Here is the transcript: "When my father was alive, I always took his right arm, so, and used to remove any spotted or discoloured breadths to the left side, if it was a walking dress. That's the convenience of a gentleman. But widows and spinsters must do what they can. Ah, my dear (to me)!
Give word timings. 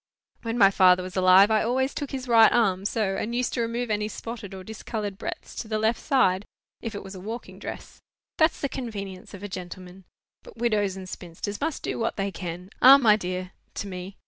"When 0.41 0.57
my 0.57 0.71
father 0.71 1.03
was 1.03 1.15
alive, 1.15 1.51
I 1.51 1.61
always 1.61 1.93
took 1.93 2.09
his 2.09 2.27
right 2.27 2.51
arm, 2.51 2.85
so, 2.85 3.15
and 3.17 3.35
used 3.35 3.53
to 3.53 3.61
remove 3.61 3.91
any 3.91 4.07
spotted 4.07 4.51
or 4.51 4.63
discoloured 4.63 5.19
breadths 5.19 5.53
to 5.57 5.67
the 5.67 5.77
left 5.77 5.99
side, 6.01 6.43
if 6.81 6.95
it 6.95 7.03
was 7.03 7.13
a 7.13 7.19
walking 7.19 7.59
dress. 7.59 7.99
That's 8.39 8.61
the 8.61 8.67
convenience 8.67 9.35
of 9.35 9.43
a 9.43 9.47
gentleman. 9.47 10.05
But 10.41 10.57
widows 10.57 10.97
and 10.97 11.07
spinsters 11.07 11.61
must 11.61 11.83
do 11.83 11.99
what 11.99 12.15
they 12.15 12.31
can. 12.31 12.71
Ah, 12.81 12.97
my 12.97 13.15
dear 13.15 13.51
(to 13.75 13.85
me)! 13.87 14.17